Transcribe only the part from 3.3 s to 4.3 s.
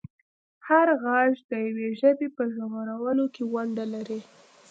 کې ونډه لري.